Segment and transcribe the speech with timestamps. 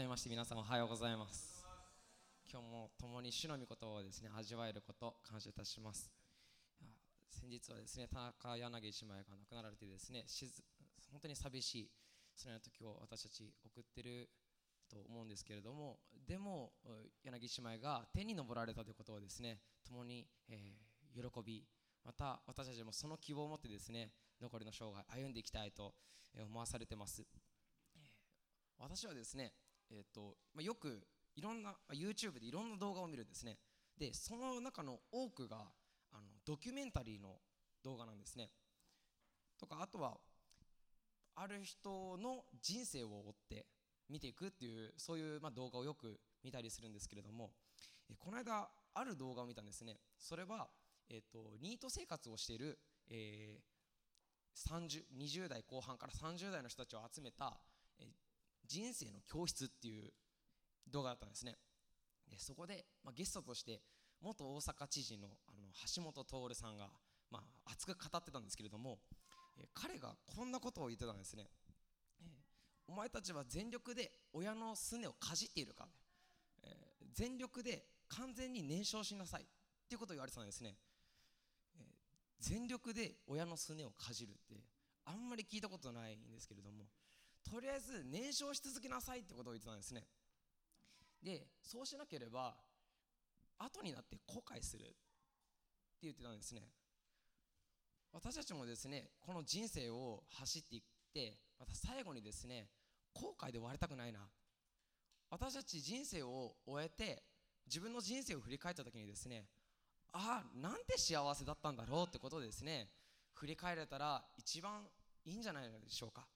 [0.00, 1.62] めまして皆さんおはようございます。
[2.50, 6.10] 今日も共に主の御事をですね味わえること感謝いたします。
[7.28, 10.24] 先日はですね田中柳姉妹が亡くなられてですね
[11.12, 11.90] 本当に寂しい
[12.34, 14.30] そのような時を私たち送ってる
[14.88, 16.72] と思うんですけれどもでも
[17.22, 21.62] 柳姉妹が天に昇られたということをですね共に、えー、喜び
[22.06, 25.92] また私たちもその希望を持ってですね残りの生涯歩んでいきたいと
[26.40, 27.22] 思わされてます。
[28.80, 29.52] 私はですね、
[29.90, 33.58] えーとまあ、よくいろんな YouTube でいろんな動画を見るんですね。
[33.98, 35.56] でその中の多くが
[36.12, 37.36] あのドキュメンタリーの
[37.82, 38.50] 動画なんですね。
[39.58, 40.16] とかあとは
[41.34, 43.66] ある人の人生を追って
[44.08, 47.52] 見ていくっていうそういう、まあ、動画をよく見たりするんですけれども
[48.10, 50.00] えこの間ある動画を見たんですね。
[50.18, 50.68] それは、
[51.08, 52.78] えーと、ニート生活をしている、
[53.08, 57.56] えー、20代後半から30代の人たちを集めた、
[58.70, 60.12] 人生の教室っていう
[60.88, 61.56] 動画だったんですね。
[62.30, 63.82] でそこで、まあ、ゲストとして
[64.20, 66.88] 元大阪知事のあの橋本徹さんが、
[67.30, 69.00] まあ、熱く語ってたんですけれども、
[69.58, 71.48] え彼がこんなことを言ってたんですね、
[72.22, 72.24] え
[72.86, 75.88] お前たちは全力で親のすねをかじっているか、
[76.62, 79.42] えー、全力で完全に燃焼しなさい。
[79.42, 79.46] っ
[79.90, 80.76] ていうことを言われてたんですね、
[81.74, 81.82] えー、
[82.38, 84.62] 全力で親のすねをかじるって
[85.04, 86.84] あんまり聞いたことないんですけれども
[87.50, 90.04] とりあえず燃焼し続けなさいってことを言ってたんですね。
[91.22, 92.54] でそうしなければ
[93.58, 94.94] 後になって後悔するって
[96.02, 96.62] 言ってたんですね。
[98.12, 102.68] 私たちもですねこの人生を走っていってまた最後にですね
[103.12, 104.20] 後悔で終わりたくないな。
[105.28, 107.22] 私たち人生を終えて
[107.66, 109.44] 自分の人生を振り返った時にですね
[110.12, 112.88] ああなんて幸せだったんだろうってことでですね
[113.34, 114.88] 振り返れたら一番
[115.24, 116.26] いいんじゃないでしょうか。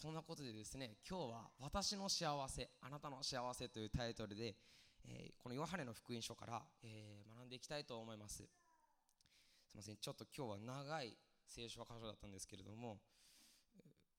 [0.00, 4.56] そんなことでですね今日は「私の幸せあなたの幸せ」というタイトルで、
[5.04, 8.36] えー、このヨハネの福音書から、えー、学んでいきたいと思います。
[8.38, 12.98] すいませんちょっと今日は長い聖書箇所だったんですけれども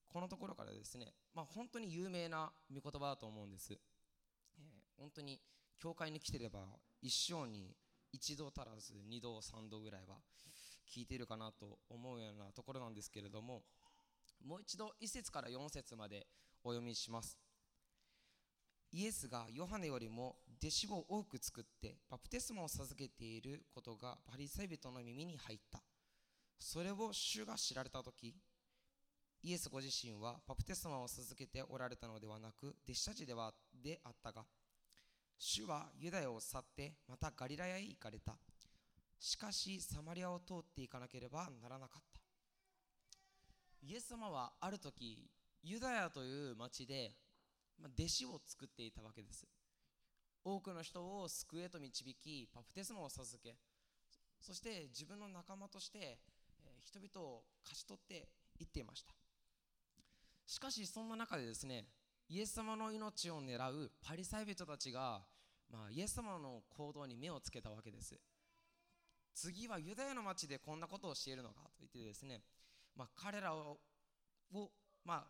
[0.06, 5.40] このところからですね、まあ、本当に有名な御言葉だと思うんです、えー、本当に
[5.78, 7.76] 教会に来てれば一生に
[8.12, 10.18] 一度足らず二度三度ぐらいは
[10.88, 13.64] 聞いているかなと思うようなところなんですけれども
[14.44, 16.26] もう一度1節から4節まで
[16.64, 17.38] お読みします。
[18.92, 25.82] イエスがヨハネよりも弟子を多く作ってバプテスマを授けていることがパリサイ人の耳に入った。
[26.58, 28.36] それを主が知られた時
[29.42, 34.44] イエスご自身はバプテスマを授けておられたのではなく弟子たちではであったが
[35.36, 38.36] 主はユダヤを去ってまたガリラヤへ行かれた。
[39.18, 42.11] しかしサマリアを通っていかなければならなかった。
[43.82, 45.28] イエス様はある時
[45.64, 47.12] ユダヤという町で、
[47.80, 49.46] 弟子を作っていたわけです。
[50.44, 53.54] 多くの人を救えと導きパプテスマを授け
[54.40, 56.18] そして自分の仲間として
[56.80, 58.28] 人々を勝ち取って
[58.58, 59.14] いっていました。
[60.46, 61.86] しかしそんな中でですね
[62.28, 65.22] イエス様の命を狙うパリサイ人たちが、
[65.70, 68.18] まあ、イエス様の行動に目をつけたわけです。
[69.34, 72.42] 次はユダヤの町でこんなことをしているのかと言ってですね
[72.96, 73.78] まあ、彼らを
[75.04, 75.26] まあ、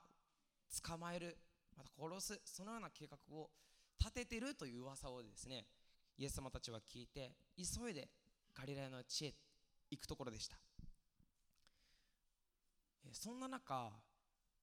[0.84, 1.39] 捕まえる
[1.77, 3.50] また殺すそのような計画を
[3.99, 5.65] 立ててるという噂をですね
[6.19, 8.09] イエス様たちは聞いて急いで
[8.59, 9.34] ガリラヤの地へ
[9.91, 10.56] 行くところでした。
[13.12, 13.91] そんな中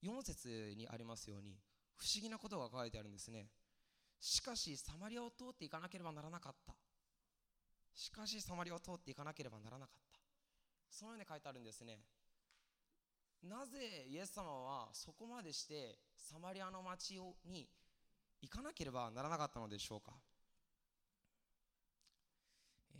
[0.03, 1.57] 4節にありますように
[1.95, 3.47] 不思議なことが書いてあるんですね。
[4.19, 6.73] しかしサマリアを通っていかなければならなかった。
[7.93, 10.19] しかしサマリアを通っていかなければならなかった。
[10.89, 11.99] そのように書いてあるんですね。
[13.43, 17.67] なぜイエス様はそこまでしてサマリアの町に
[18.41, 20.11] 行かなければならなかったのでしょうか、
[22.95, 22.97] え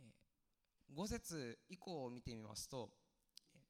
[0.94, 2.90] ー、5節以降を見てみますと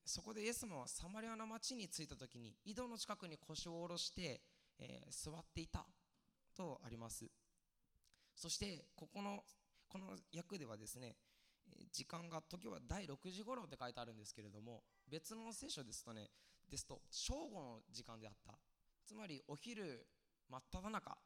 [0.06, 4.42] そこでイエス様はサマリアの町に着いた時に井戸の近くに腰を下ろして、
[4.80, 5.86] えー、座っていた
[6.56, 7.26] とあります。
[8.36, 9.44] そしてここの
[9.88, 11.16] この訳ではですね
[11.92, 16.30] 時間が時は第6時頃って書いてあるんですけれども別の聖書ですとね
[16.70, 18.54] ですと正午の時間であった。
[19.06, 20.06] つまりお昼
[20.50, 21.18] 真っ只中。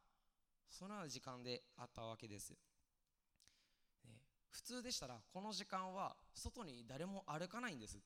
[0.70, 2.58] そのような時間であったわけです、ね、
[4.50, 8.06] 普通でしたらこの時間は外に誰も歩かないんですって。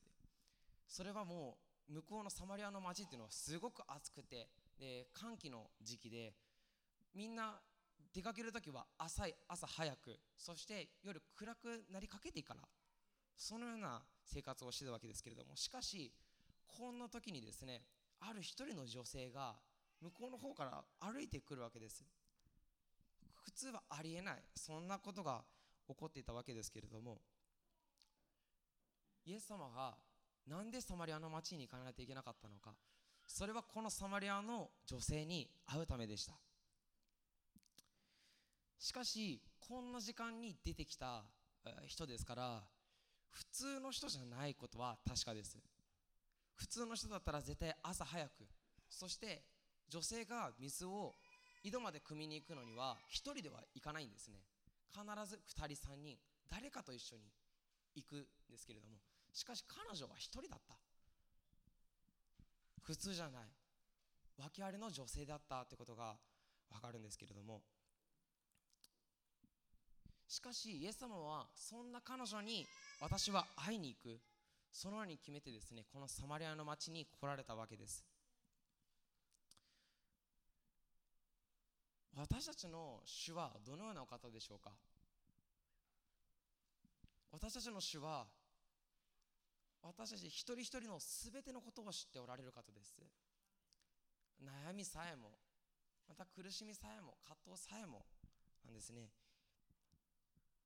[0.86, 1.58] それはも
[1.90, 4.50] う向こうのサマリアの町っていうのはすごく暑くて
[4.80, 6.34] で寒気の時期で
[7.16, 7.60] みんな
[8.14, 12.62] 出かける時は朝朝早くそして夜暗くなりかけてから
[13.36, 16.12] そのような生活をしてたわけですけれどもしかし
[16.68, 17.82] こんな時にですね
[18.20, 19.56] ある一人の女性が
[20.02, 22.04] 向こうの方から歩いてくるわけです。
[23.44, 24.44] 普通はありえない。
[24.56, 25.42] そんなことが
[25.88, 27.18] 起こっていたわけですけれども
[29.26, 29.96] イエス様が
[30.46, 32.76] なんでサマリアの町に行かないといけなかったのか。
[33.26, 36.34] それはこのサマリアの女性に会うためでした。
[38.80, 41.26] しかしこんな時間に出てきた
[41.88, 42.64] 人ですから
[43.32, 45.58] 普通の人じゃないことは確かです。
[46.58, 48.48] 普通の人だったら絶対朝早く。
[48.90, 49.44] そして
[49.90, 51.14] 女性が水を
[51.64, 54.40] 井戸まで汲みに行くのには1人では行かないんですね。
[54.92, 56.18] 必ず2人3人
[56.50, 57.22] 誰かと一緒に
[57.96, 58.98] 行くんですけれども。
[59.34, 60.76] しかし彼女は1人だった。
[62.82, 63.44] 普通じゃない。
[64.38, 66.16] 訳ありの女性だったってことが
[66.72, 67.62] 分かるんですけれども。
[70.28, 72.66] しかしイエス様はそんな彼女に
[73.02, 74.20] 私は会いに行く。
[74.78, 78.06] そのように決めてですねこのサマリアの町に来られたわけです。
[82.16, 84.70] 私たちの主はどのようなお方でしょうか？
[87.32, 88.28] 私たちの主は
[89.82, 92.96] 私たち一人一人の全てのことを知っておられる方です。
[94.44, 95.32] 悩みさえも
[96.08, 98.06] また苦しみさえも葛藤さえも
[98.64, 99.10] なんですね。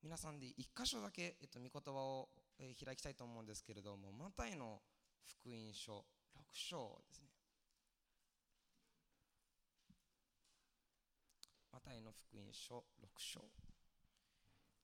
[0.04, 2.30] 皆さんで一箇所だけ、えっと、御言葉を、
[2.62, 4.82] 開きたいと思うんですけれどもマタイの
[5.26, 6.06] 福音書
[6.38, 7.28] 6章ですね。
[11.72, 13.42] マタイの福音書6章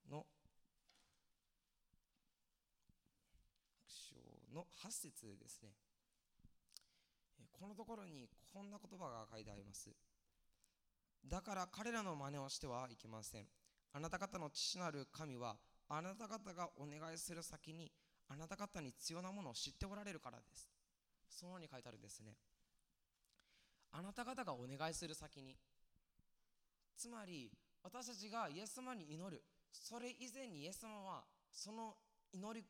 [0.10, 0.26] の
[3.86, 4.16] 章
[4.54, 5.70] の8節ですね。
[7.52, 9.90] このところにこんな言葉が書いてあります。
[11.26, 13.48] だから彼らの真似をしてはいけません。
[13.94, 15.58] あなた方の父なる神は
[15.90, 17.92] あなた方がお願いする先に
[18.30, 20.70] あなた方に必要なものを知っておられるからです。
[21.30, 22.36] そのように書いてあるんですね。
[23.92, 25.56] あなた方がお願いする先に。
[26.96, 27.52] つまり
[27.84, 29.44] 私たちがイエス様に祈る。
[29.72, 31.96] それ以前にイエス様はその
[32.34, 32.66] 祈り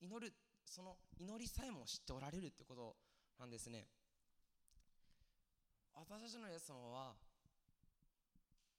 [0.00, 0.32] 祈る
[0.64, 2.96] その祈りさえも知っておられるってこと
[3.38, 3.86] なんですね。
[5.94, 7.14] 私たちのイエス様は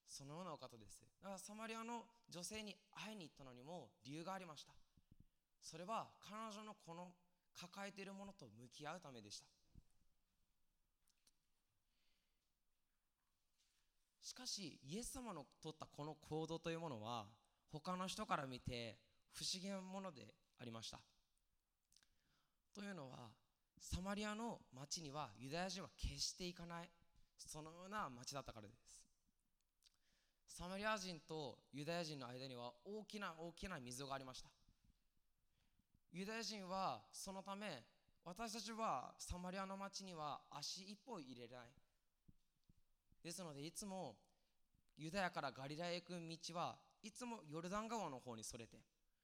[0.09, 1.01] そのようなお方です。
[1.21, 4.73] だからサマリアの女性に会いに行ったのにも理由がありました。
[5.61, 7.13] それは彼女のこの
[7.53, 9.45] 抱えているものと向き合うためでした。
[14.21, 17.25] しかしイエス様の取ったこの行動というものは
[17.71, 18.97] 他の人から見て
[19.33, 20.99] 不思議なものでありました。
[22.73, 23.29] というのは
[23.79, 26.89] サマリアの町にはユダヤ人は決して行かない。
[27.37, 29.08] そのような町だったからです。
[30.59, 34.49] サマリア人とユダヤ人の間には大きな大きな溝がありました。
[36.11, 37.85] ユダヤ人はそのため
[38.25, 41.69] 私たちはサマリアの町には足一歩入れない。
[43.23, 44.17] ですのでいつも
[44.97, 48.79] ユダヤからガリラへ行く道はいつもヨルダン川の方にそれて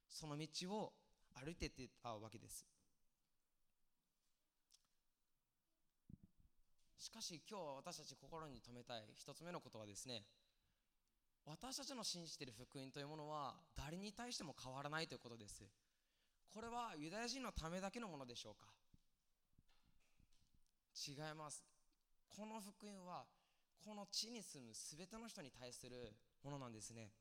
[0.08, 0.94] その道を
[1.34, 2.66] 歩いていってたわけです。
[6.98, 10.24] しかし今日私たち心に留めたい一つ目のことはですね。
[11.46, 15.64] 私たちの信じている福音というものは誰に対しても変わらないということです。
[16.54, 18.68] これはユダヤ人のためだけのものでしょうか？
[21.08, 21.64] 違います。
[22.36, 23.26] この福音は
[23.84, 26.14] この地に住む全ての人に対する
[26.44, 27.12] ものなんですね。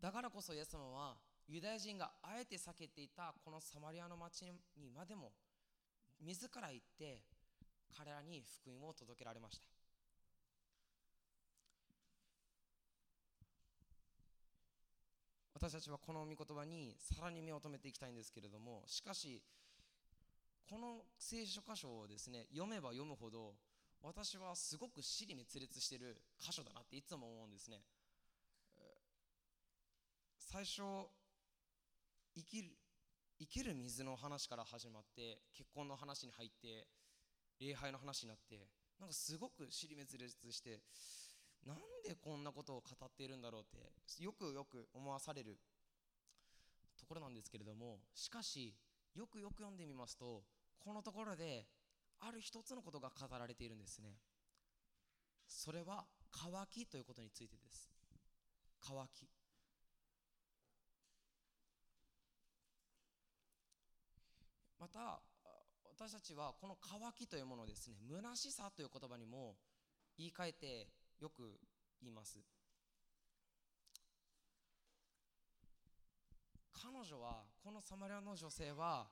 [0.00, 1.16] だからこそイエス様は
[1.46, 4.46] ユダヤ人があえて避けていたこのサマリアの町
[4.80, 5.32] にまでも
[6.24, 7.20] 自ら行って
[7.96, 9.66] 彼らに福音を届けられました。
[15.54, 19.40] 私たちはこの御言葉にさらに目を留めていきたいんですけれどもしかし
[20.68, 23.54] この聖書箇所をですね読めば読むほど
[24.02, 27.80] 私はすごく死に滅裂してる箇所だなっていつも思うんですね。
[30.36, 30.82] 最初
[32.36, 32.68] 生きる
[33.40, 36.86] 生きる水の話から始まって結婚の話に入って
[37.60, 38.68] 礼拝の話になって
[39.00, 40.80] なんかすごく尻滅裂して
[41.66, 45.58] なんでこんなことを語っているんだろうってよくよく思わされる
[46.98, 48.74] ところなんですけれどもしかし
[49.14, 50.42] よくよく読んでみますと
[50.78, 51.66] このところで
[52.20, 54.16] ある一つのことが語られているんですね。
[55.46, 57.90] それは乾きということについてです。
[58.80, 59.28] 乾き。
[64.78, 65.20] また
[65.96, 69.56] 私たちはこの乾きというものをですね虚しさという言葉にも
[70.18, 70.88] 言い換えて
[71.24, 71.58] よく
[72.02, 72.38] 言います。
[76.74, 79.06] 彼女はこのサマリアの女性は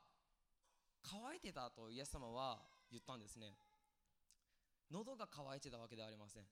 [1.03, 3.55] 乾いてたとイエス様は言ったんですね。
[4.91, 6.43] 喉が渇いてたわけではありません。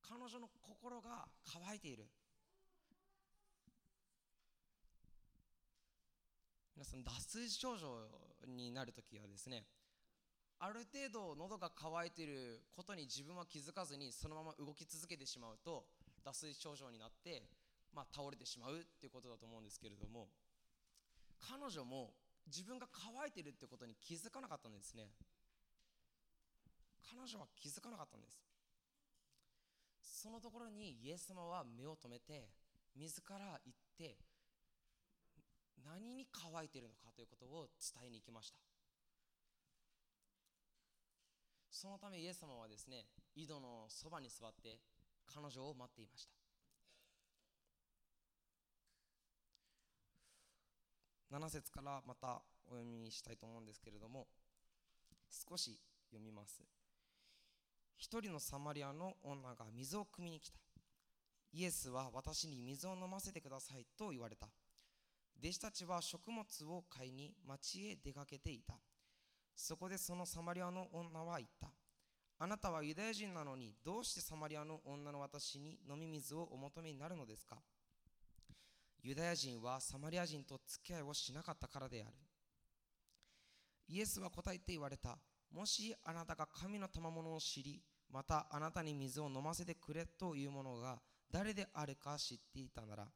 [0.00, 2.06] 彼女の心が乾いている。
[6.74, 8.08] 皆さん脱水症状
[8.46, 9.66] になるときはですね
[10.60, 15.84] ある程度喉が渇いていることに自分は気づかずにそのまま動き続けてしまうと
[16.24, 17.44] 脱水症状になって、
[17.94, 20.26] まあ、倒れてしまうっていうことだと思うんですけれども
[21.38, 22.10] 彼女も
[22.46, 25.10] 自分が乾いているってことに気づかなかったんですね。
[27.10, 28.40] 彼女は気づかなかったんです。
[30.00, 32.48] そのところにイエス様は目を留めて
[32.96, 34.16] 自ら言って
[35.84, 38.58] 何に乾いているのかということを伝えに行きました。
[41.80, 43.06] そのためイエス様はですね
[43.36, 44.80] 井戸のそばに座って
[45.32, 46.34] 彼女を待っていました。
[51.38, 54.26] 7節からまたお読みしたいと思うんですけれども
[55.30, 55.78] 少し
[56.10, 56.64] 読みます。
[57.96, 60.58] 一人のサマリアの女が水を汲みに来た。
[61.52, 64.48] イエスは私に水を飲ませてくださいと言われた。
[65.40, 68.80] 弟子たちは食物を買いに町へ出かけていた。
[69.60, 71.68] そこでそのサマリアの女は言った。
[72.38, 77.56] あなたはユダヤ人なのにどうしてサマリアの女の私に飲み水をお求めになるのですか？
[79.02, 82.12] ユダヤ人はサマリア人と付き合いをしなかったからである。
[83.88, 85.18] イエスは答えて言われた。
[85.52, 91.00] もしあなたが神の賜物を知り、またあなたに水を飲ませてくれというものが
[91.32, 93.08] 誰であるか知っていたなら、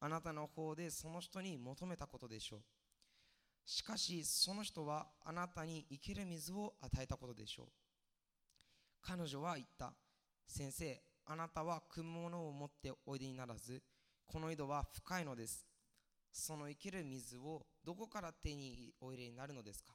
[0.00, 2.60] あなたの方でその人に求めたことでしょう。
[3.64, 7.66] しかし、その人はあなたに生きる水を与えたことでしょう。
[9.00, 9.92] 彼女は言った。
[10.46, 13.82] 先生、あなたは汲むものを持っておいでにならず、
[14.26, 15.64] この井戸は深いのです。
[16.32, 19.92] その生きる水をどこから手にお入れになるのですか？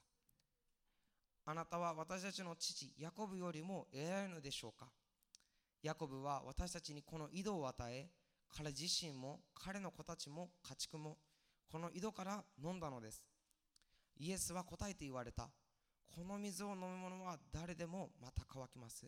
[1.44, 4.86] あなたは私たちの父、ヤコブよりも偉いのでしょうか？
[5.82, 8.08] ヤコブは私たちにこの井戸を与え、
[8.48, 11.18] 彼自身も彼の子たちも家畜も
[11.70, 13.22] この井戸から飲んだのです
[14.18, 15.48] イエスは答えて言われた。
[16.14, 19.06] この水を飲む者は誰でもまた乾きます。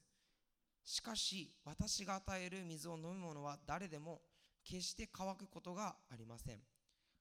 [0.85, 4.23] しかし私が与える水を飲む者は誰でも
[4.65, 6.61] 決して乾くことがありません。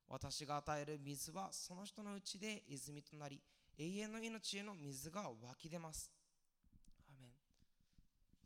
[0.08, 3.41] 私が与える水はその人のうちで泉となり
[3.77, 6.12] 永遠の命への水が湧き出ます。
[7.08, 7.31] アメン。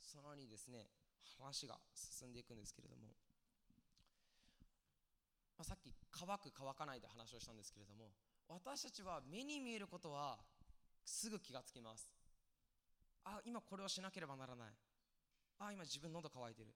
[0.02, 0.88] そのようにですね
[1.38, 3.08] 話が進んでいくんですけれども。
[5.58, 8.12] まあ、さっき乾く乾かないで話をしたんですけれども
[8.54, 10.38] 私たちは目に見えることは
[11.04, 12.08] すぐ気がつきます。
[13.26, 14.68] あ今これをしなければならない。
[15.60, 16.68] あ今自分喉乾いてる。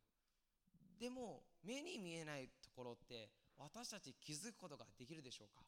[0.99, 5.61] でも目に見えないところって私たち気づくことができるでしょうか？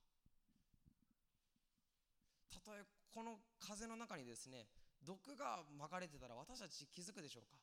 [2.51, 2.82] たとえ
[3.13, 4.66] この風の中にですね
[5.06, 7.58] 毒が巻かれてたら私たち気づくでしょうか？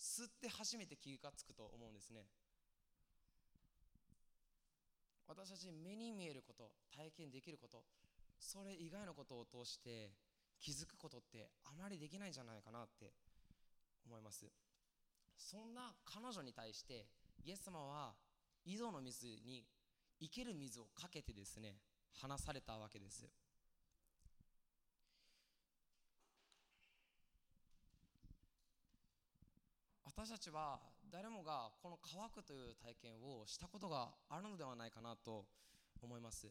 [0.00, 2.24] 吸って初めて気がつくと思うんですね。
[5.26, 7.84] 私たち目に見えること体験できること
[8.38, 10.10] それ以外のことを通して
[10.60, 13.12] 気づくことってあまりできないんじゃないかなって
[14.06, 14.46] 思います。
[15.36, 17.06] そんな彼女に対して
[17.44, 18.14] イエス様は
[18.64, 19.64] 井戸の水に
[20.20, 21.76] 生ける水をかけてですね
[22.12, 23.26] 話されたわけです。
[30.04, 30.78] 私たちは
[31.14, 35.46] 誰もがこの乾くという体験をしたことがあるのではないかなと
[36.02, 36.50] 思います。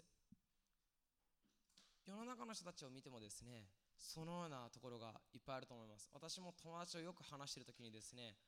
[2.08, 3.68] 世の中の人たちを見てもですね
[4.00, 6.10] そのようなところがいっぱいあると思います。
[6.14, 8.40] 私も友達とよく話している時にですね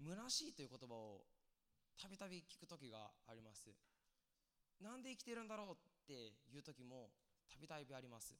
[0.00, 1.20] 虚しいという言葉を
[2.00, 3.68] たびたび聞く時があります。
[4.80, 5.76] なんで生きてるんだろうっ
[6.08, 7.10] ていう時も
[7.52, 8.32] たびたびあります。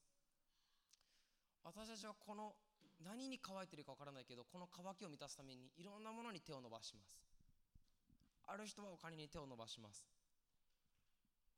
[1.65, 2.55] 私たちはこの
[3.05, 7.19] 何に乾いてるか分からないけどこの乾きを満たすためにいろんなものに手を伸ばします。
[8.47, 10.05] ある人はお金に手を伸ばします。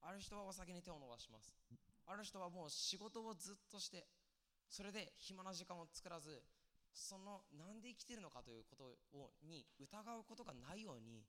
[0.02, 1.50] ある人はお酒に手を伸ばします。
[2.06, 4.06] ある人はもう仕事をずっとして
[4.68, 6.42] それで暇な時間を作らず
[6.92, 8.84] そのなんで生きてるのかということ
[9.16, 11.24] をに疑うことがないように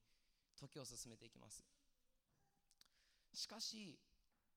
[0.59, 1.63] 時を進めていきます。
[3.33, 3.97] しかし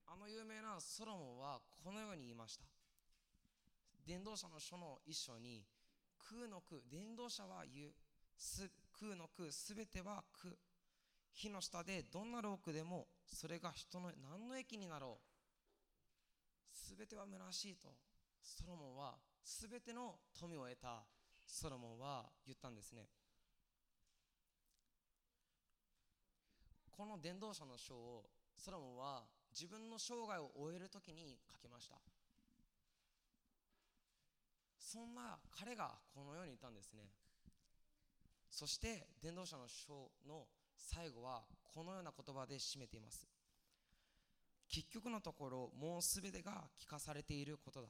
[0.07, 2.67] あの有名なソロモンはこのように言いました。
[4.07, 5.65] 伝道者の書の一章に
[6.31, 7.93] 空の空伝道者は言う。
[9.01, 10.55] 空の空すべては空。
[11.33, 16.77] 火の下でどんなロークでもそれが人の何の益になろう。
[16.77, 17.89] すべては虚しいと。
[18.43, 21.03] ソロモンはすべての富を得た。
[21.47, 23.09] ソロモンは言ったんですね。
[26.91, 28.25] この伝道者の書を
[28.57, 31.97] ソロモンは自分の生涯を終える時に書きました。
[34.87, 37.03] そんな彼がこの世にいたんですね。
[38.49, 41.43] そして伝道者の書の最後は
[41.75, 43.27] このような言葉で締めています。
[44.69, 47.89] 結局のところもう全てが聞かされていることだ。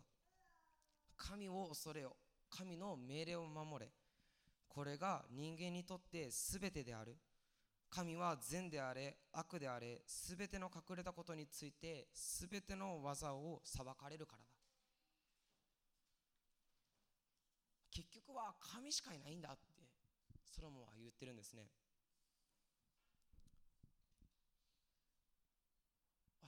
[1.18, 2.16] 神を恐れよ。
[2.48, 3.90] 神の命令を守れ。
[4.66, 7.14] これが人間にとって全てである。
[7.90, 14.56] 神は善であれ悪であれ全ての隠れたことについて全ての技を裁かれるからだ
[17.96, 19.66] 結局は神しかいないんだって
[20.54, 21.68] ソロモンは言ってるんですね。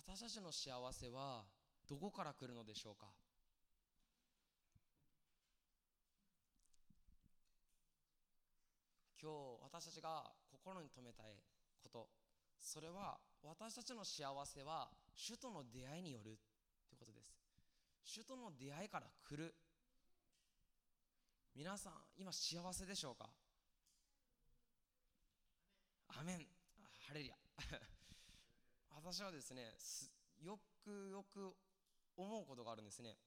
[0.06, 1.44] 私たちの幸せは
[1.88, 3.06] どこから来るのでしょうか？
[9.20, 11.36] 今日私たちが心に留めたい
[11.82, 12.08] こと。
[12.60, 16.38] それは私たちの幸せは主との出会いによる
[16.88, 17.36] ということです。
[18.04, 19.54] 主との出会いから来る。
[21.58, 23.28] 皆さん今幸せでしょうか？
[26.20, 26.46] アメン。
[27.08, 27.36] ハレリア
[28.94, 29.74] 私はですね
[30.40, 31.56] よくよく
[32.16, 33.18] 思うことがあるんですね。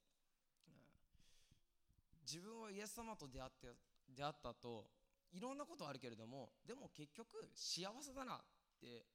[2.22, 3.76] 自分はイエス様と出会って
[4.08, 4.90] 出会ったと
[5.34, 8.46] いろんなことあるけれどもでも結局幸せだなっ
[8.80, 9.06] て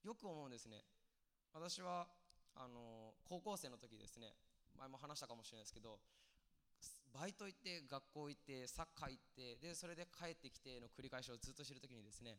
[0.00, 0.86] よく思うんですね。
[1.52, 2.08] 私は
[2.54, 4.34] あの高校生の時ですね。
[4.74, 6.00] 前も話したかもしれないですけど
[7.12, 12.38] バイト行って学校行ってサッカー行ってでそれで帰ってきての繰り返しをずっとしてる時にですね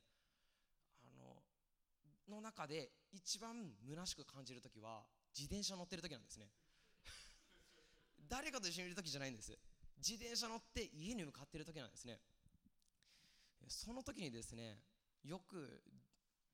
[1.04, 5.04] あのの中で一番虚しく感じる時は
[5.36, 6.50] 自転車乗ってる時なんですね。
[8.30, 9.58] 誰かと一緒にいる時じゃないんです。
[9.98, 12.20] 自転車乗って家に向かっている時なんですね。
[13.68, 14.82] その時にですね
[15.24, 15.84] よく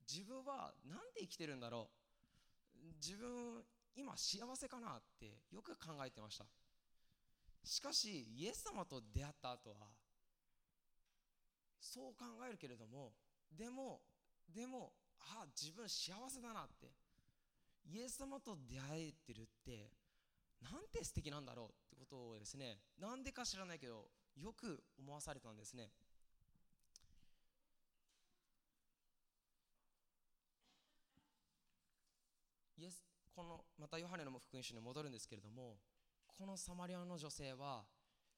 [0.08, 1.90] 自分は何で生きてるんだろ
[2.74, 2.86] う。
[3.00, 6.46] 自分今幸せかなってよく考えてました。
[7.66, 9.88] しかしイエス様と出会った後は
[11.80, 13.10] そう考えるけれども
[13.58, 14.00] でも
[14.54, 16.86] でもああ自分幸せだなって
[17.90, 19.90] イエス様と出会えてるって
[20.62, 25.90] なんて素敵なんだろうってことをですねなんでか知らないけどよく思わされたんですね。
[32.78, 33.02] イエス
[33.34, 35.76] このまたヨハネの福音書に戻るんですけれども
[36.38, 37.84] このサマリアの女性は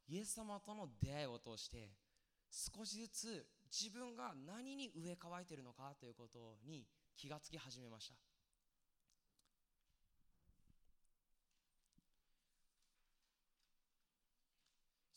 [0.08, 1.90] イエス様との出会いを通して
[2.50, 8.14] 少しずつ自分が何に植え替えているのかということに気がつき始めました。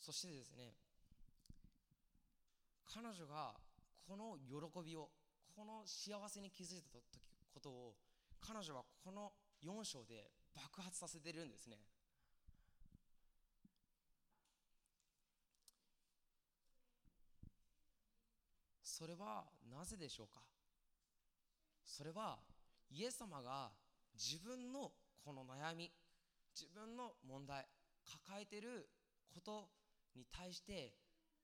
[0.00, 0.74] そしてですね
[2.92, 3.54] 彼女が
[4.06, 5.08] この喜びを
[5.54, 6.98] この幸せに気づいた
[7.54, 7.94] ことを
[8.40, 9.32] 彼女はこの
[9.64, 11.78] 4章で爆発させてるんですね。
[19.02, 20.40] それはなぜでしょうか？
[21.84, 22.38] それは
[22.88, 23.72] イエス様が
[24.14, 24.92] 自分の
[25.24, 25.90] この悩み
[26.54, 27.66] 自分の問題
[28.04, 28.86] 抱えてる
[29.34, 29.68] こと
[30.14, 30.94] に対して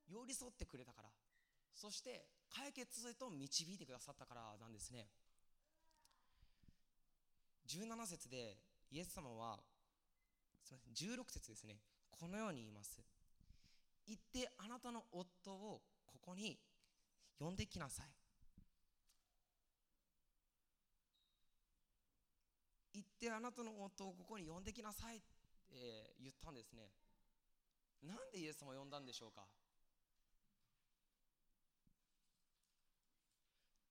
[0.08, 1.08] 寄り添ってくれたから
[1.74, 5.08] そして解決へと導いてくださったからなんですね。
[7.66, 8.56] 17節で
[8.92, 9.58] イエス様は
[10.62, 11.80] すみません16節ですね
[12.12, 13.00] このように言います
[14.06, 16.56] 行ってあなたの夫をここに
[17.38, 18.06] 呼んできなさい。
[22.94, 26.90] 行ってあなたの夫をここに呼んできなさいって言ったんですね。
[28.02, 29.46] なんでイエス様を呼んだんでしょうか。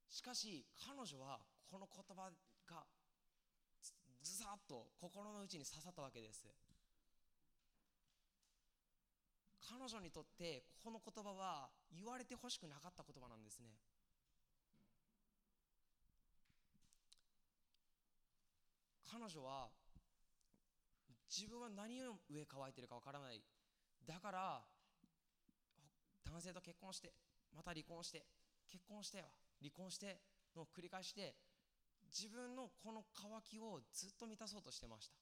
[0.09, 2.29] しかし彼女はこの言葉
[2.65, 2.85] が
[4.21, 6.47] ずさっと心の内に刺さったわけです。
[9.69, 13.67] 彼女にとってこの言葉は言われてほしくなかった言葉なんですね。
[19.11, 19.67] 彼女は
[21.29, 23.41] 自分は何を植え替えてるかわからない。
[24.05, 24.61] だから
[26.25, 27.11] 男性と結婚して
[27.55, 28.25] また離婚して
[28.71, 29.25] 結婚しては
[29.59, 30.21] 離婚して
[30.55, 31.35] の繰り返して
[32.07, 35.15] 自分のこの渇きをずっと満たそうとしてました。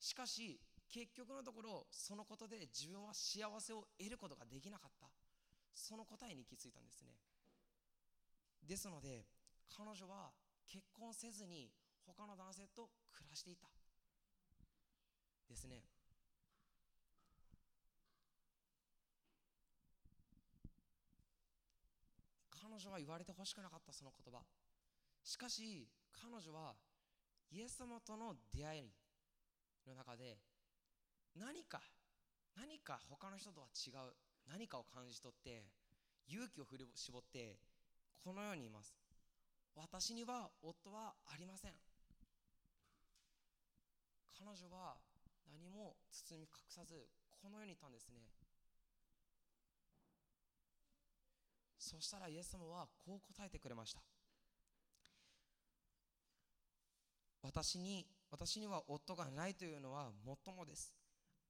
[0.00, 0.58] しかし
[0.92, 5.08] 結局のところそのことで自分は幸せを得ることができなかった。
[5.74, 7.16] その答えに行き着いたんですね。
[8.68, 9.24] ですので
[9.74, 10.30] 彼女は
[10.68, 11.72] 結婚せずに
[12.06, 13.68] 他の男性と暮らしていた。
[15.48, 15.82] ですね。
[22.50, 24.44] 彼女は言われてほしくなかったその言葉。
[25.24, 26.74] しかし彼女は
[27.50, 28.82] イエス様との出会い
[29.86, 30.36] の中で
[31.36, 31.80] 何か
[32.56, 34.12] 何か他の人とは違う
[34.50, 35.64] 何かを感じ取って
[36.28, 37.58] 勇気を振り絞って
[38.24, 38.94] このように言います。
[39.74, 41.72] 私には夫はありません。
[44.38, 44.96] 彼女は
[45.50, 48.20] 何も包み隠さずこのように言ったんですね。
[51.78, 54.00] そしたらイエス様はこう答えてくれました。
[57.42, 60.94] 私に私には夫がないというのはもっともです。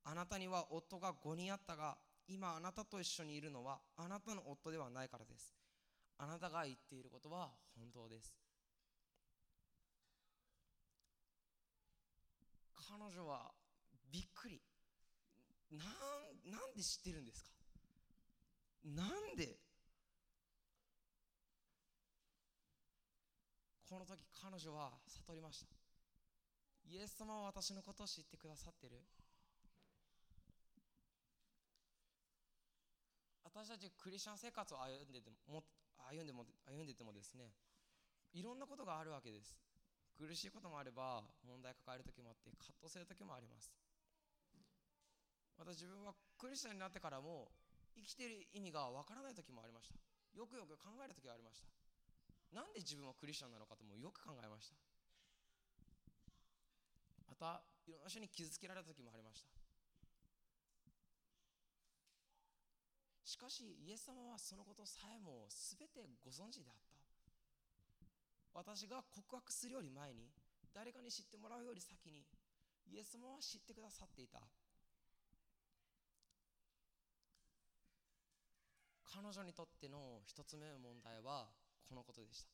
[0.04, 1.96] あなたには夫が5人あったが
[2.28, 5.54] 今あなたと一緒にいるのはあなたの夫ではないからです。
[6.18, 8.34] あなたが言っていることは本当です。
[12.74, 13.52] 彼女は
[14.10, 14.60] びっくり。
[15.70, 17.50] なんなんで知ってるんですか？
[18.84, 19.56] なんで？
[23.88, 25.66] この時彼女は悟りました。
[26.90, 29.00] イエス様は私のことを知ってくださってる。
[33.54, 35.62] 私たちクリスチャン生活を歩んでても
[36.08, 37.52] 歩んでも歩んでてもですね
[38.32, 39.54] いろんなことがあるわけです。
[40.16, 43.72] 苦しいこともあれば問題抱える時もあって葛藤する時もあります。
[45.58, 47.52] 私自分はクリスチャンになってからも
[47.94, 50.00] 生きてる意味がわからない時もありました。
[50.32, 51.68] よくよく考える時がありました。
[52.56, 54.76] なんで自分はクリスチャンなのかともよく考えました。
[57.28, 59.61] またいろんな人に傷つけられた時もありました。
[63.32, 68.60] しかしイエス様はそのことさえも全てご存知であった。
[68.60, 70.28] 私が告白するより前に
[70.74, 72.28] 誰かに知ってもらうより先に
[72.92, 74.36] イエス様は知ってくださっていた。
[79.16, 81.48] 彼女にとっての一つ目の問題は
[81.88, 82.52] このことでした。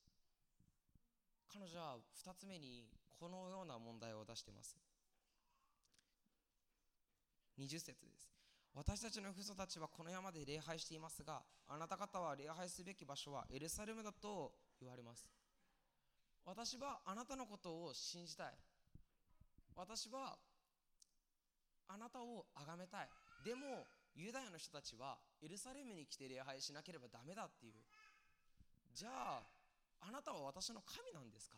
[1.50, 2.86] 彼女は二つ目に
[3.18, 4.78] このような問題を出しています。
[7.58, 8.37] 20節です。
[8.78, 15.26] 私たちの父祖たちはこの山で礼拝していますがあなた方は礼拝すべき場所はエルサレムだと言われます。
[16.46, 18.54] 私はあなたのことを信じたい。
[19.74, 20.38] 私は
[21.88, 23.08] あなたを崇めたい。
[23.44, 23.82] でも
[24.14, 27.72] ユダヤの人たちはエルサレムに来て礼拝しなければダメだっていう。
[28.94, 29.42] じゃあ
[30.06, 31.56] あなたは私の神なんですか？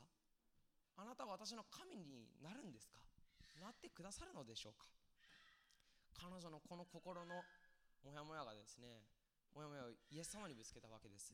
[0.96, 2.96] あなたは私の神になるんですか？
[3.60, 4.88] なってくださるのでしょうか？
[6.20, 7.40] 彼女のこの心の
[8.04, 9.00] モヤモヤがですね
[9.56, 11.32] モヤモヤをイエス様にぶつけたわけです。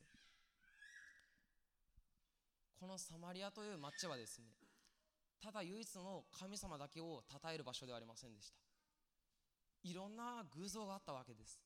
[2.79, 4.45] このサマリアという町はですね
[5.43, 8.55] ただ唯一の神様だけを称える場所ではありませんでした。
[9.83, 11.59] いろんな偶像があったわけです。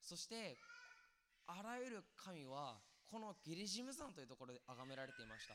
[0.00, 0.56] そして
[1.46, 2.78] あらゆる神は
[3.10, 5.54] このゲリジム山というところで崇められていました。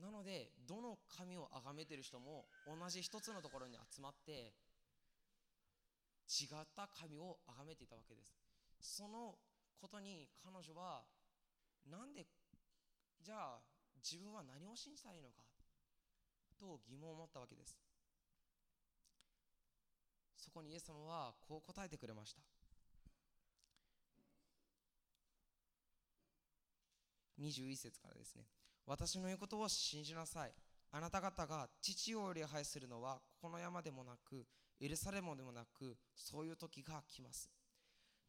[0.00, 4.52] なのでどの神を崇めてる人も同じ一つのところに集まって
[6.28, 8.36] 違った神を崇めていたわけです。
[8.80, 9.38] その
[9.80, 11.04] ことに彼女は
[11.90, 12.26] なんで
[13.22, 13.60] じゃあ
[14.02, 15.42] 自分は何を信じたらいいのか
[16.58, 17.76] と疑問を持ったわけです。
[20.36, 22.42] そこにイエス様はこう答えてくれました。
[27.38, 28.44] 21節からですね。
[28.86, 30.52] 私の言うことを信じなさい。
[30.92, 34.46] あなた方が父を礼拝するのはこの山でもなく
[34.80, 37.50] エルサレムでもなくそういう時が来ます。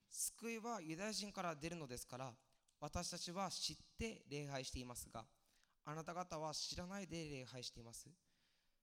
[0.09, 2.33] 救いはユダヤ人から出るのですから
[2.79, 5.25] 私たちは知って礼拝していますが
[5.85, 8.07] あなた方は知らないで礼拝しています。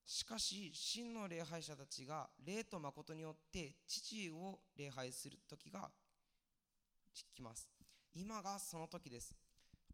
[0.06, 5.90] しかし真の礼拝者たちが霊と誠によって父を礼拝する時が
[7.34, 7.68] 来ます。
[8.14, 9.34] 今がその時です。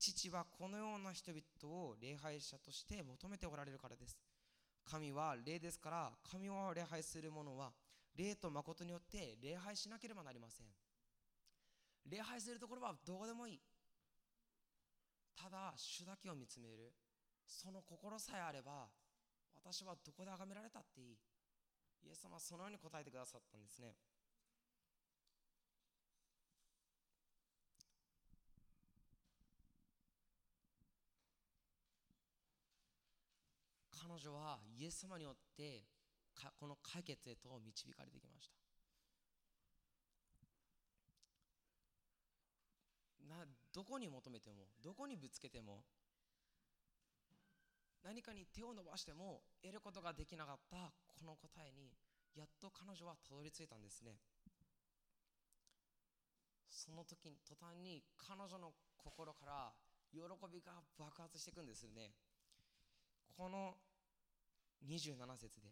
[0.01, 4.17] 父はこのような人々を礼拝者として求めておられるからです。
[4.91, 7.71] 神は霊ですから、神を礼拝する者は、
[8.17, 10.67] 霊と誠によって礼拝しなければなりません。
[12.07, 13.61] 礼拝するところはどこでもいい。
[15.37, 16.93] ただ、主だけを見つめる。
[17.47, 18.89] その心さえあれば、
[19.55, 21.19] 私はどこで崇められたっていい。
[22.07, 23.95] イエス様はそのように答えてくださったんですね。
[34.11, 35.85] 彼女はイエス様によって
[36.59, 38.57] この解決へと導かれてきました。
[43.29, 45.85] などこに求めてもどこにぶつけても
[48.03, 51.93] 何かに手を伸ばしても得ることができなかったこの答えに
[52.35, 54.19] やっと彼女はたどり着いたんですね。
[56.69, 59.73] その時に途端に彼女の心から
[60.11, 60.19] 喜
[60.51, 62.11] びが爆発していくんですよね。
[63.37, 63.77] この
[64.87, 65.69] 27節で。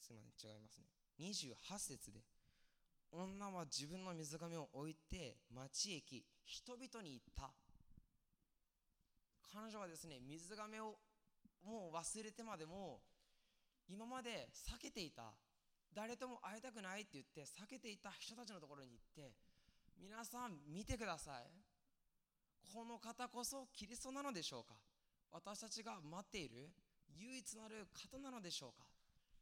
[0.00, 0.84] すみません違いますね。
[1.18, 2.20] 28節で。
[3.12, 7.50] 女は自分の水がめを置いて町へ行き人々に言った。
[9.52, 10.98] 彼女はですね水がめを
[11.64, 13.00] もう忘れてまでも
[13.88, 15.32] 今まで避けていた。
[15.94, 19.32] 誰とも会いたくないって言って避けていた人たちのところに行って
[19.98, 21.50] 皆さん見てください。
[22.74, 24.74] この方こそキリストなのでしょうか。
[25.32, 26.70] 私たちが待っている
[27.18, 28.86] 唯一なる方なのでしょうか？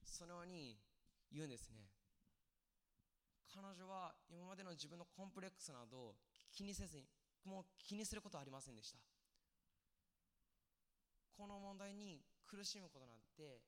[0.04, 0.76] そのように
[1.32, 1.88] 言うんですね。
[3.54, 6.16] 彼女は今までの自分のコンプレックスなど
[6.52, 7.04] 気にせずに
[7.44, 8.98] もう気にすることはありませんでした。
[11.36, 13.60] この問題に苦しむことなんて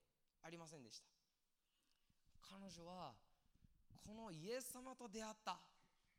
[0.43, 1.07] ありませんでした。
[2.41, 3.13] 彼女は
[4.05, 5.57] このイエス様と出会った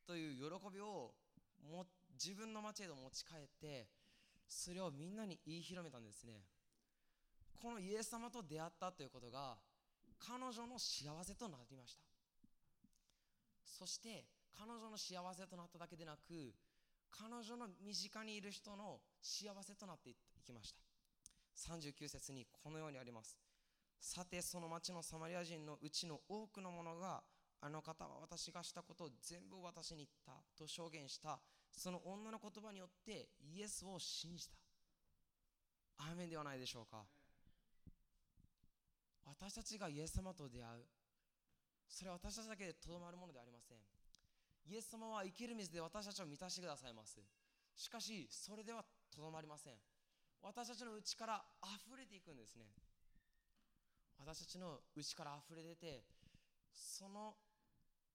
[0.06, 1.12] という喜びを
[1.70, 3.86] も自分の町へと持ち帰って
[4.48, 6.40] それをみんなに言い広めたんですね。
[7.62, 9.56] このイエス様と出会ったということが
[10.18, 12.02] 彼女の幸せとなりました。
[13.64, 14.24] そして
[14.58, 16.54] 彼女の幸せとなっただけでなく
[17.10, 20.80] 彼女の身近にいる人の幸せとなっていきました。
[21.56, 23.36] 39節にこのようにあります。
[24.00, 27.22] さてその町のサマリア人のうちの多くの者が
[27.60, 31.40] あの方は私がしたことを全部私に言ったと証言した。
[31.72, 34.56] その女の言葉によってイエスを信じた。
[35.98, 37.04] アーメンではないでしょうか。
[39.26, 40.84] 私たちがイエス様と出会う。
[41.88, 43.78] それは私たちだけでとどまるものではありません。
[44.66, 47.18] イエス様は生きる水で私たちを満たしてくださいます。
[47.74, 49.74] しかしそれではとどまりません。
[50.42, 52.66] 私たちの内から溢れていくんですね。
[54.18, 56.02] 私たちの内から溢れ出て
[56.72, 57.34] その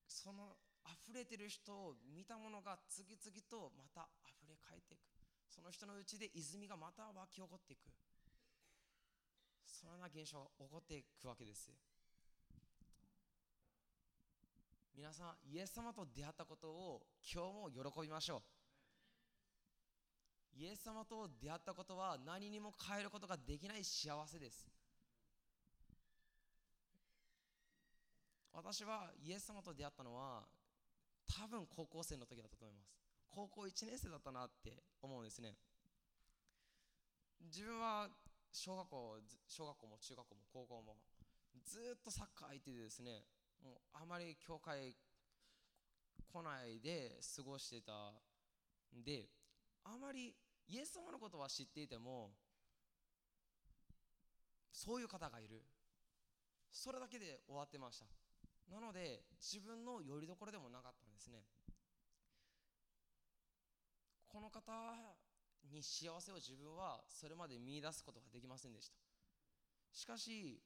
[0.08, 5.02] その溢れてる人を見たものが次々とまた溢れ返っていく。
[5.48, 7.90] その人のうちで泉がまた湧き起こっていく。
[9.66, 11.72] そのような現象が起こっていくわけです。
[14.96, 18.44] 皆さんイエス様と出会ったことを今日も喜びましょ
[20.56, 20.60] う。
[20.60, 24.68] イエス様と出会ったことは何にも変えることができない幸せです。
[28.54, 30.44] 私はイエス様と出会ったのは
[31.28, 32.92] 多分高校生の時だったと思います。
[33.30, 35.56] 高校1年生だったなって思うんですね。
[37.42, 38.10] 自分は
[38.52, 40.98] 小学校小学校も中学校も高校も
[41.66, 43.26] ずっとサッカー相手でですね
[43.64, 44.96] もうあまり教会
[46.32, 47.92] 来ないで過ごしてた
[48.96, 49.30] んで
[49.84, 50.36] あまり
[50.68, 52.32] イエス様のことは知っていても
[54.72, 55.62] そういう方がいる。
[56.72, 58.06] それだけで終わってました。
[58.72, 61.44] なので自分のよりどころでもなかったんですね。
[64.28, 64.72] この方
[65.72, 68.98] に幸せを自分はそれまで見出すことができませんでした。
[69.92, 70.60] しかし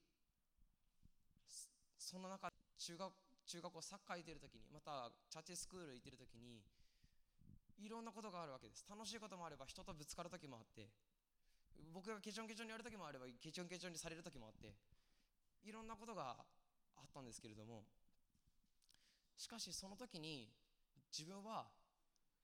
[1.97, 3.13] そんな中中学
[3.45, 6.63] 中学校サッカー行ってる時にまたチャーチスクール行ってる時に
[7.79, 8.85] いろんなことがあるわけです。
[8.89, 10.87] 楽しいこともあれば人とぶつかる時もあって
[11.93, 14.73] 僕がケチョンケチョンにやる時もあればケチョンケチョンにされる時もあって
[15.63, 16.35] いろんなことが
[16.97, 17.83] あったんですけれども
[19.37, 20.49] しかしその時に
[21.11, 21.65] 自分は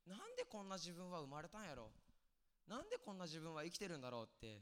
[0.08, 1.90] なんでこんな自分は生まれたんやろ？
[2.68, 4.62] なんでこんな自分は生きてるんだろうって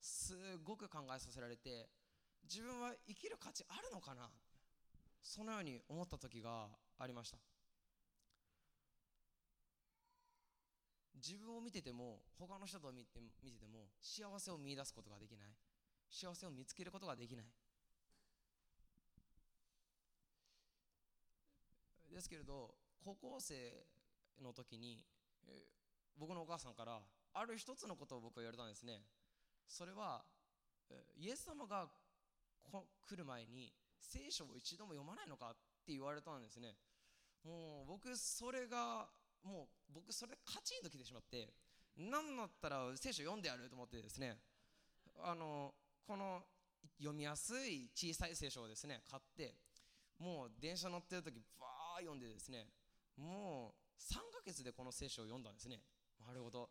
[0.00, 1.88] すごく考えさせられて
[2.48, 4.28] 自分は生きる価値あるのかな？
[5.22, 7.38] そのように思った時がありました。
[11.14, 15.48] 自分を見てても他の人と見て見てても幸せを見出すことができない。
[16.10, 17.46] 幸せを見つけることができない。
[22.20, 23.54] ですけれど高校生
[24.42, 25.04] の時に、
[25.48, 25.64] え、
[26.18, 27.00] 僕のお母さんから
[27.32, 29.00] ある一つのことを僕は言われたんですね。
[29.66, 30.22] それは、
[31.16, 31.88] イエス様が
[33.06, 35.54] 来る前に聖書を一度も読まないのかっ
[35.86, 36.76] て言われたんですね。
[37.44, 39.08] もう僕それが
[39.42, 41.54] もう僕それでカチンときてしまって
[41.96, 44.36] 何だったら聖書読んでやると思ってですね。
[45.22, 45.72] あの
[46.06, 46.42] この
[46.98, 49.54] 読みやすい小さい聖書をですね買って
[50.18, 51.69] もう電車乗ってる時バ
[52.00, 52.66] 読んでですね
[53.16, 55.80] もう3ヶ月でこの聖書を読んだんですね。
[56.26, 56.70] 丸ごと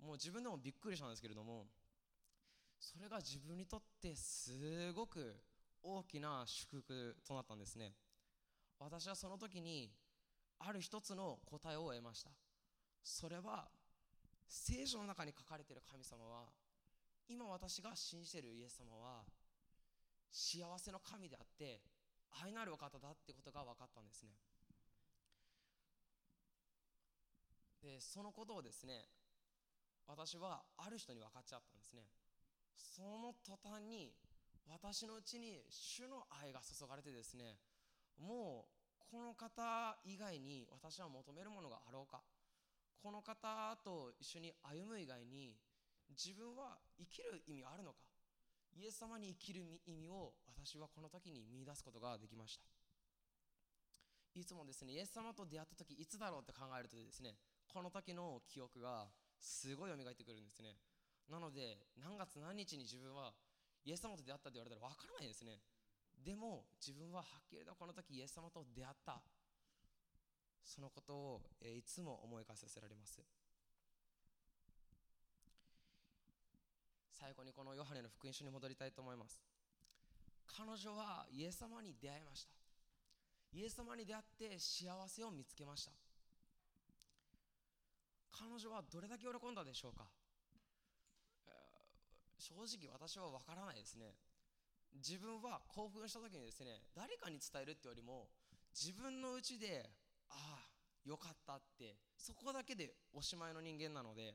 [0.00, 1.66] もう自分でもびっくりしたんですけれども
[2.78, 5.36] それが自分にとってすごく
[5.82, 7.92] 大きな祝福となったんですね。
[8.78, 9.92] 私はその時に
[10.58, 12.30] ある一つの答えを得ました。
[13.02, 13.68] それは
[14.46, 16.46] 聖書の中に書かれている神様は
[17.28, 19.22] 今私が信じているイエス様は
[20.30, 21.80] 幸せの神であって
[22.42, 24.30] 愛なるお方だってことが分かったんですね。
[27.82, 29.08] でそのことをですね
[30.06, 32.02] 私はある人に分かっちゃったんですね。
[32.76, 34.14] その途端に
[34.70, 37.58] 私のうちに主の愛が注がれてですね
[38.18, 42.22] もうこの方以外に私は求めるものがあろうか。
[43.02, 45.58] この方と一緒に歩む以外に
[46.10, 47.98] 自分は生きる意味あるのか。
[48.74, 52.62] イエス様に生きる意味を私はこの時に見出すことができました。
[54.34, 57.34] いつもですねイエス様と出会った時いつだろうって考えるとですね
[57.72, 59.08] この時の記憶が
[59.38, 60.76] すごい蘇ってくるんですね。
[61.30, 63.32] なので何月何日に自分は
[63.84, 65.58] イエス様と出会ったって言われたら分からないですね。
[66.24, 69.22] でも自分ははっきりとこの時イエス様と出会った。
[70.64, 73.20] そのことを、えいつも思い返させられます。
[77.10, 79.42] 最後にこのヨハネの福音書に戻りたいと思います。
[80.46, 82.50] 彼女はイエス様に出会いました。
[83.52, 85.92] イエス様に出会って幸せを見つけました。
[88.32, 90.04] 彼女はどれだけ喜んだでしょうか？
[92.38, 94.16] 正直私は分からないですね。
[94.94, 98.28] 自分は興奮した時にですね誰かに伝えるってよりも
[98.74, 99.88] 自分のうちで
[100.28, 104.34] ああよかったってそこだけでおしまいの人間なので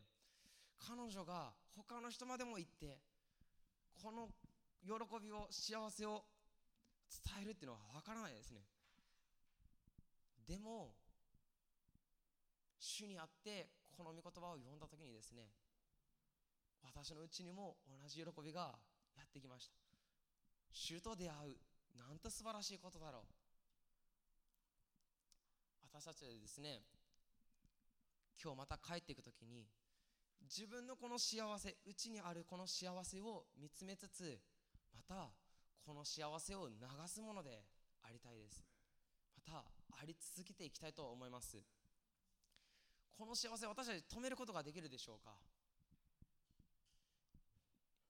[0.79, 2.97] 彼女が他の人までも行って
[4.01, 4.29] この
[4.83, 6.23] 喜びを幸せを
[7.09, 8.61] 伝えるっていうのは分からないですね。
[10.47, 10.93] でも
[12.79, 15.49] 主にあってこの御言葉を読んだ時にですね
[16.83, 18.77] 私のうちにも同じ喜びが
[19.17, 19.73] やってきました。
[20.71, 21.57] 主と出会う
[21.97, 23.21] なんと素晴らしいことだろう。
[25.81, 26.83] 私たちはですね
[28.41, 29.65] 今日また帰っていく時に
[30.43, 34.39] 自分のこの幸せうちにあるこの幸せを見つめつつ
[34.93, 35.31] また
[35.83, 36.75] この幸せを流
[37.07, 37.63] すもので
[38.03, 38.63] ありたいです。
[39.35, 39.65] また
[39.99, 41.57] あり続けていきたいと思います。
[43.17, 45.33] この幸せ私たち止めることができるでしょうか？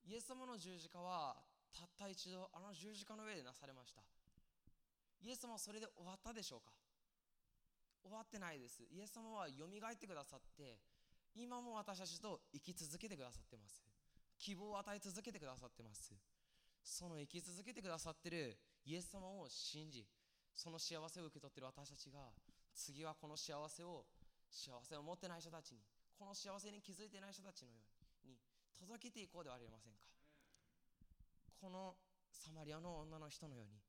[0.05, 1.37] イエス様の十字架は
[1.71, 4.01] たった一度あの十字架の上でなされました。
[5.23, 6.73] イエス様はそれで終わったでしょうか？
[8.03, 8.83] 終わってないです。
[8.91, 10.77] イエス様はよみがえってくださって
[11.35, 13.83] 今も私たちと生き続けてくださってます。
[14.37, 16.13] 希望を与え続けてくださってます。
[16.83, 20.05] その生き続けてくださってるイエス様を信じ
[20.53, 22.19] その幸せを受け取ってる私たちが
[22.73, 24.05] 次はこの幸せを
[24.49, 25.81] 幸せを持ってない人たちに
[26.17, 27.77] この幸せに気づいてない人たちのよ
[28.25, 28.37] うに
[28.77, 30.07] 届けていこうではありませんか。
[31.59, 31.95] この
[32.31, 33.81] サマリアの女の人のように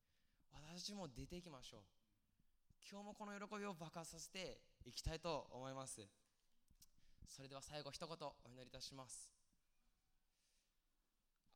[0.53, 1.81] 私たちも出ていきましょう。
[2.91, 6.01] 今日もこの喜びを爆発させていきたいと思います。
[7.29, 9.29] それでは最後一言お祈りいたします。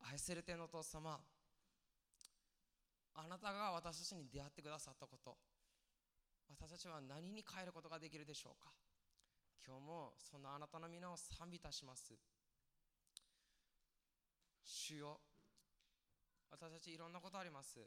[0.01, 1.19] 愛する天のお父様
[3.15, 5.37] あなたが私たちに出会ってくださったこと
[6.49, 8.71] 私たちは何に変えることができるでしょうか。
[9.65, 12.13] 今日もそのあなたの皆を賛美いたします。
[14.63, 15.19] 主よ
[16.51, 17.79] 私たちいろんなことあります。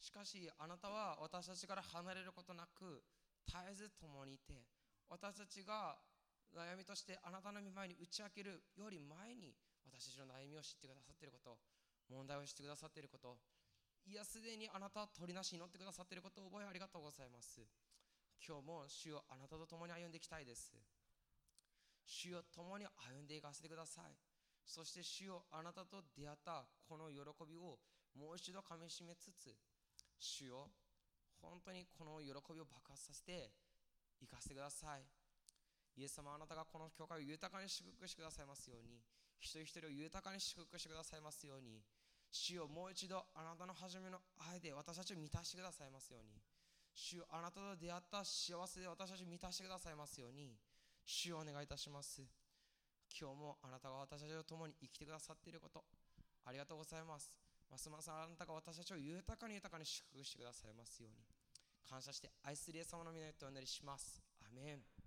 [0.00, 3.04] しかしあなたは私たちから離れることなく
[3.46, 4.64] 絶えず共にいて
[5.08, 5.98] 私たちが
[6.56, 11.58] 悩みとしてあなたの御前に打ち明けるより前に私たちの悩みを知ってくださっていること
[12.08, 13.36] 問題を知ってくださっていること
[14.06, 17.60] いやすでにあなたは取りなしに祈ってくださっていることを覚えありがとうございます。
[18.46, 20.72] 今日も主をあなたと共に歩んでいきたいです。
[22.04, 24.16] 主を共に歩んでいかせてください。
[24.64, 27.78] そして主をあなたと出会ったこの喜びを
[28.16, 29.54] もう一度かみしめつつ
[30.18, 30.70] 主よ
[31.40, 33.50] 本当にこの喜びを爆発させて
[34.20, 35.04] 行かせてください。
[35.96, 39.02] イエス様あなたがこの教会を豊かに祝福してくださいますように
[39.40, 41.82] 一人一人を豊かに祝福してくださいますように
[42.30, 46.38] 主をもう一度あなたの初めの愛で私たちを満たしてくださいますように
[47.00, 50.52] 主あなたと出会った幸せで私たちを満たしてくださいますように。
[51.06, 52.20] 主をお願いいたします。
[53.08, 55.82] 今日もあなたが私たちと共に生きてくださっていること。
[56.44, 57.32] ありがとうございます。
[57.70, 61.24] ますますあなたが私たちを豊かに豊かに祝福してくださいますように。
[61.88, 64.20] 感謝して愛するイエス様の皆とお祈りします。
[64.44, 64.99] アメン。